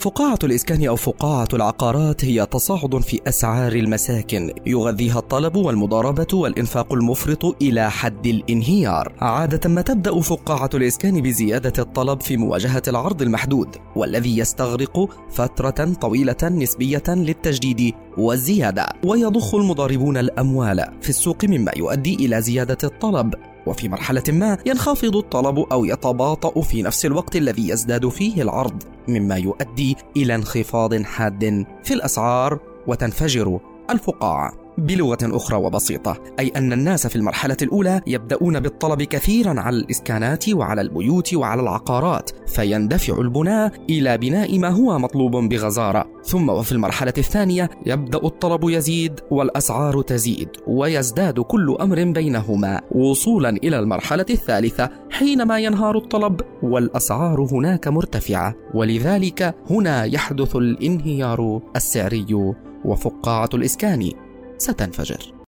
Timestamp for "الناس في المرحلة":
36.72-37.56